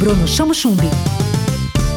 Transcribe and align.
Bruno 0.00 0.26
Chamo 0.26 0.54
Chumbi. 0.54 0.88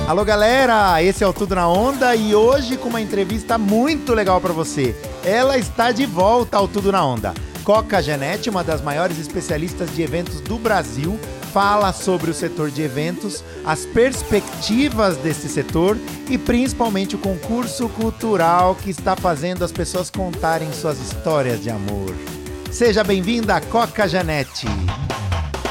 Alô 0.09 0.25
galera, 0.25 1.01
esse 1.01 1.23
é 1.23 1.27
o 1.27 1.31
Tudo 1.31 1.55
na 1.55 1.69
Onda 1.69 2.13
e 2.13 2.35
hoje 2.35 2.75
com 2.75 2.89
uma 2.89 2.99
entrevista 2.99 3.57
muito 3.57 4.13
legal 4.13 4.41
para 4.41 4.51
você. 4.51 4.93
Ela 5.23 5.57
está 5.57 5.89
de 5.89 6.05
volta 6.05 6.57
ao 6.57 6.67
Tudo 6.67 6.91
na 6.91 7.05
Onda. 7.05 7.33
Coca 7.63 8.01
Genete, 8.01 8.49
uma 8.49 8.61
das 8.61 8.81
maiores 8.81 9.17
especialistas 9.17 9.95
de 9.95 10.01
eventos 10.01 10.41
do 10.41 10.57
Brasil, 10.57 11.17
fala 11.53 11.93
sobre 11.93 12.29
o 12.29 12.33
setor 12.33 12.69
de 12.69 12.81
eventos, 12.81 13.41
as 13.65 13.85
perspectivas 13.85 15.15
desse 15.15 15.47
setor 15.47 15.97
e 16.29 16.37
principalmente 16.37 17.15
o 17.15 17.19
concurso 17.19 17.87
cultural 17.87 18.75
que 18.75 18.89
está 18.89 19.15
fazendo 19.15 19.63
as 19.63 19.71
pessoas 19.71 20.09
contarem 20.09 20.73
suas 20.73 20.99
histórias 20.99 21.63
de 21.63 21.69
amor. 21.69 22.13
Seja 22.69 23.01
bem-vinda, 23.01 23.61
Coca 23.61 24.09
Janete. 24.09 24.67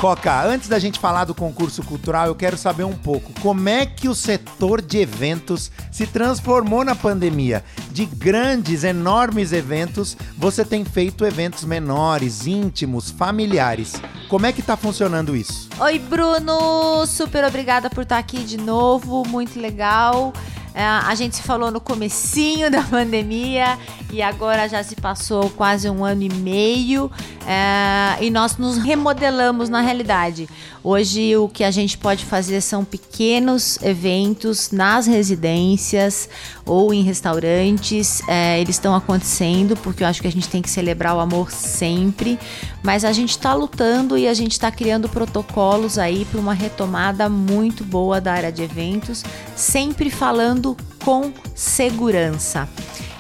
Coca, 0.03 0.43
antes 0.45 0.69
da 0.69 0.81
gente 0.81 0.99
falar 0.99 1.25
do 1.27 1.33
concurso 1.33 1.81
cultural, 1.85 2.27
eu 2.27 2.35
quero 2.35 2.59
saber 2.59 2.83
um 2.83 2.93
pouco 2.93 3.33
como 3.41 3.69
é 3.69 3.87
que 3.87 4.09
o 4.09 4.17
setor 4.17 4.83
de 4.83 4.99
eventos 4.99 5.71
se 5.93 6.09
transformou 6.09 6.85
na 6.85 6.97
pandemia. 6.97 7.63
De 7.93 8.05
grandes, 8.05 8.83
enormes 8.83 9.53
eventos, 9.53 10.17
você 10.37 10.65
tem 10.65 10.85
feito 10.85 11.25
eventos 11.25 11.63
menores, 11.63 12.49
íntimos, 12.49 13.13
familiares. 13.13 13.95
Como 14.29 14.45
é 14.45 14.53
que 14.53 14.61
tá 14.61 14.77
funcionando 14.77 15.37
isso? 15.37 15.69
Oi, 15.79 16.01
Bruno! 16.01 17.07
Super 17.07 17.45
obrigada 17.45 17.89
por 17.89 18.03
estar 18.03 18.19
aqui 18.19 18.39
de 18.39 18.57
novo, 18.57 19.23
muito 19.29 19.61
legal. 19.61 20.33
É, 20.75 20.83
a 20.83 21.15
gente 21.15 21.43
falou 21.43 21.71
no 21.71 21.81
comecinho 21.81 22.71
da 22.73 22.83
pandemia 22.83 23.79
e 24.13 24.23
agora 24.23 24.69
já 24.69 24.83
se 24.83 24.97
passou 24.97 25.51
quase 25.51 25.89
um 25.89 26.05
ano 26.05 26.23
e 26.23 26.33
meio 26.33 27.11
é, 27.47 28.25
e 28.25 28.31
nós 28.31 28.57
nos 28.57 28.79
remodelamos 28.79 29.69
na 29.69 29.81
realidade. 29.81 30.49
Hoje 30.85 31.37
o 31.37 31.49
que 31.49 31.63
a 31.63 31.71
gente 31.71 31.97
pode 31.97 32.25
fazer 32.25 32.61
são 32.61 32.85
pequenos 32.85 33.81
eventos 33.83 34.71
nas 34.73 35.07
residências 35.07 36.29
ou 36.67 36.93
em 36.93 37.03
restaurantes. 37.03 38.21
É, 38.29 38.61
eles 38.61 38.77
estão 38.77 38.95
acontecendo 38.95 39.77
porque 39.77 40.03
eu 40.03 40.09
acho 40.09 40.21
que 40.21 40.27
a 40.29 40.33
gente 40.33 40.49
tem 40.49 40.61
que 40.61 40.71
celebrar 40.71 41.17
o 41.17 41.21
amor 41.21 41.51
sempre, 41.53 42.39
mas 42.83 43.05
a 43.05 43.13
gente 43.13 43.31
está 43.31 43.55
lutando 43.55 44.19
e 44.19 44.27
a 44.27 44.35
gente 44.35 44.53
está 44.53 44.71
criando 44.71 45.09
protocolos 45.09 45.99
aí 45.99 46.25
para 46.25 46.41
uma 46.41 46.55
retomada 46.55 47.29
muito 47.29 47.85
boa 47.85 48.21
da 48.21 48.33
área 48.33 48.53
de 48.53 48.63
eventos, 48.63 49.25
sempre 49.55 50.11
falando 50.11 50.62
com 51.05 51.33
segurança. 51.55 52.69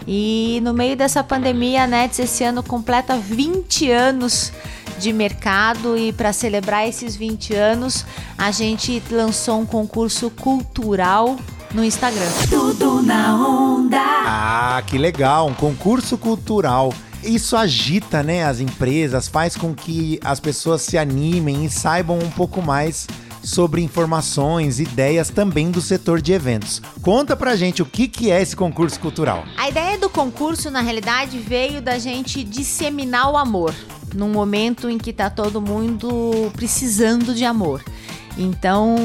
E 0.06 0.60
no 0.62 0.72
meio 0.72 0.96
dessa 0.96 1.22
pandemia, 1.22 1.84
a 1.84 1.86
Nets 1.86 2.18
esse 2.18 2.42
ano 2.42 2.62
completa 2.62 3.16
20 3.16 3.90
anos 3.90 4.52
de 4.98 5.12
mercado 5.12 5.96
e 5.96 6.12
para 6.12 6.32
celebrar 6.32 6.88
esses 6.88 7.16
20 7.16 7.54
anos, 7.54 8.04
a 8.38 8.50
gente 8.50 9.02
lançou 9.10 9.60
um 9.60 9.66
concurso 9.66 10.30
cultural 10.30 11.36
no 11.74 11.84
Instagram. 11.84 12.28
Tudo 12.48 13.02
na 13.02 13.34
onda. 13.34 13.98
Ah, 13.98 14.82
que 14.86 14.98
legal, 14.98 15.48
um 15.48 15.54
concurso 15.54 16.16
cultural. 16.16 16.92
Isso 17.22 17.56
agita, 17.56 18.22
né, 18.22 18.44
as 18.44 18.60
empresas, 18.60 19.28
faz 19.28 19.56
com 19.56 19.72
que 19.74 20.18
as 20.24 20.40
pessoas 20.40 20.82
se 20.82 20.98
animem 20.98 21.64
e 21.64 21.70
saibam 21.70 22.18
um 22.18 22.30
pouco 22.30 22.60
mais 22.60 23.06
sobre 23.42 23.82
informações, 23.82 24.80
ideias 24.80 25.28
também 25.28 25.70
do 25.70 25.80
setor 25.80 26.20
de 26.20 26.32
eventos. 26.32 26.80
Conta 27.02 27.36
pra 27.36 27.56
gente 27.56 27.82
o 27.82 27.86
que, 27.86 28.08
que 28.08 28.30
é 28.30 28.40
esse 28.40 28.54
concurso 28.54 28.98
cultural. 29.00 29.44
A 29.56 29.68
ideia 29.68 29.98
do 29.98 30.08
concurso, 30.08 30.70
na 30.70 30.80
realidade, 30.80 31.38
veio 31.38 31.82
da 31.82 31.98
gente 31.98 32.44
disseminar 32.44 33.30
o 33.30 33.36
amor 33.36 33.74
num 34.14 34.28
momento 34.28 34.88
em 34.88 34.98
que 34.98 35.12
tá 35.12 35.30
todo 35.30 35.60
mundo 35.60 36.50
precisando 36.54 37.34
de 37.34 37.44
amor. 37.44 37.82
Então, 38.36 38.96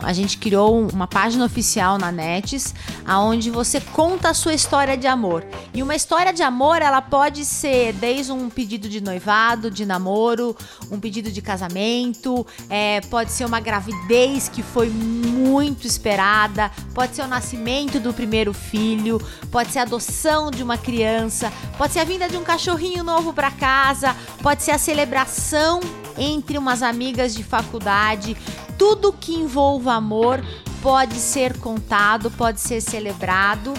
a 0.00 0.12
gente 0.12 0.38
criou 0.38 0.88
uma 0.88 1.06
página 1.06 1.44
oficial 1.44 1.98
na 1.98 2.12
Nets, 2.12 2.74
aonde 3.04 3.50
você 3.50 3.80
conta 3.80 4.30
a 4.30 4.34
sua 4.34 4.54
história 4.54 4.96
de 4.96 5.06
amor. 5.06 5.44
E 5.74 5.82
uma 5.82 5.94
história 5.94 6.32
de 6.32 6.42
amor, 6.42 6.80
ela 6.80 7.02
pode 7.02 7.44
ser 7.44 7.92
desde 7.94 8.32
um 8.32 8.48
pedido 8.48 8.88
de 8.88 9.00
noivado, 9.00 9.70
de 9.70 9.84
namoro, 9.84 10.56
um 10.90 11.00
pedido 11.00 11.30
de 11.30 11.42
casamento, 11.42 12.46
é, 12.68 13.00
pode 13.02 13.32
ser 13.32 13.44
uma 13.44 13.60
gravidez 13.60 14.48
que 14.48 14.62
foi 14.62 14.88
muito 14.88 15.86
esperada, 15.86 16.70
pode 16.94 17.16
ser 17.16 17.22
o 17.22 17.28
nascimento 17.28 17.98
do 17.98 18.12
primeiro 18.12 18.52
filho, 18.52 19.20
pode 19.50 19.72
ser 19.72 19.80
a 19.80 19.82
adoção 19.82 20.50
de 20.50 20.62
uma 20.62 20.78
criança, 20.78 21.52
pode 21.76 21.92
ser 21.92 22.00
a 22.00 22.04
vinda 22.04 22.28
de 22.28 22.36
um 22.36 22.44
cachorrinho 22.44 23.02
novo 23.02 23.32
para 23.32 23.50
casa, 23.50 24.14
pode 24.42 24.62
ser 24.62 24.70
a 24.70 24.78
celebração 24.78 25.80
entre 26.20 26.58
umas 26.58 26.82
amigas 26.82 27.34
de 27.34 27.42
faculdade, 27.42 28.36
tudo 28.78 29.12
que 29.12 29.34
envolva 29.34 29.94
amor 29.94 30.44
pode 30.82 31.14
ser 31.14 31.58
contado, 31.58 32.30
pode 32.30 32.60
ser 32.60 32.80
celebrado. 32.80 33.72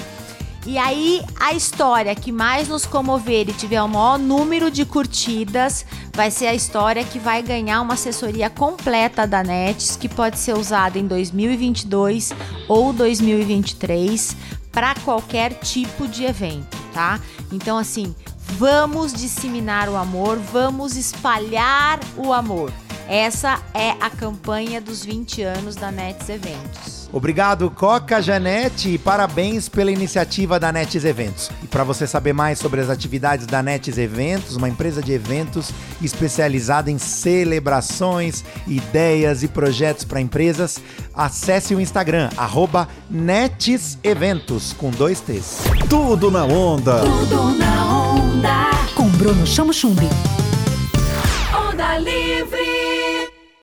E 0.66 0.78
aí, 0.78 1.24
a 1.40 1.54
história 1.54 2.14
que 2.14 2.32
mais 2.32 2.68
nos 2.68 2.86
comover 2.86 3.50
e 3.50 3.54
tiver 3.54 3.82
o 3.82 3.88
maior 3.88 4.20
número 4.20 4.70
de 4.70 4.86
curtidas 4.86 5.86
vai 6.14 6.30
ser 6.30 6.48
a 6.48 6.54
história 6.54 7.04
que 7.04 7.18
vai 7.18 7.42
ganhar 7.42 7.82
uma 7.82 7.96
assessoria 7.96 8.48
completa 8.48 9.26
da 9.26 9.42
Nets, 9.44 9.96
que 9.96 10.08
pode 10.08 10.38
ser 10.38 10.56
usada 10.56 11.00
em 11.00 11.08
2022 11.08 12.32
ou 12.68 12.94
2023 12.94 14.36
para 14.72 14.94
qualquer 15.04 15.54
tipo 15.56 16.08
de 16.08 16.26
evento, 16.26 16.78
tá? 16.94 17.20
Então, 17.52 17.78
assim, 17.78 18.16
vamos 18.58 19.14
disseminar 19.14 19.90
o 19.90 19.96
amor, 19.96 20.38
vamos 20.38 20.96
espalhar 20.96 22.00
o 22.18 22.34
amor. 22.34 22.72
Essa 23.08 23.62
é 23.74 23.90
a 24.00 24.10
campanha 24.10 24.80
dos 24.80 25.04
20 25.04 25.42
anos 25.42 25.76
da 25.76 25.92
Nets 25.92 26.30
Eventos. 26.30 27.10
Obrigado, 27.12 27.70
Coca 27.70 28.22
Janete, 28.22 28.92
e 28.92 28.98
parabéns 28.98 29.68
pela 29.68 29.92
iniciativa 29.92 30.58
da 30.58 30.72
Nets 30.72 31.04
Eventos. 31.04 31.52
E 31.62 31.68
para 31.68 31.84
você 31.84 32.08
saber 32.08 32.32
mais 32.32 32.58
sobre 32.58 32.80
as 32.80 32.90
atividades 32.90 33.46
da 33.46 33.62
Nets 33.62 33.98
Eventos, 33.98 34.56
uma 34.56 34.70
empresa 34.70 35.02
de 35.02 35.12
eventos 35.12 35.72
especializada 36.02 36.90
em 36.90 36.98
celebrações, 36.98 38.46
ideias 38.66 39.44
e 39.44 39.50
projetos 39.50 40.06
para 40.06 40.22
empresas, 40.22 40.80
acesse 41.14 41.76
o 41.76 41.82
Instagram, 41.82 42.30
arroba 42.38 42.88
Eventos, 44.04 44.72
com 44.72 44.90
dois 44.90 45.20
T's. 45.20 45.58
Tudo 45.90 46.32
na 46.32 46.46
onda. 46.46 47.02
Tudo 47.02 47.58
na 47.58 47.86
onda. 47.86 47.91
Bruno 49.22 49.46
Chamo 49.46 49.72
Chumbi. 49.72 50.10
Onda 51.54 51.96
Livre. 52.00 52.91